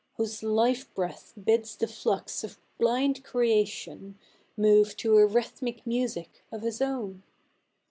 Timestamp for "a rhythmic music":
5.19-6.43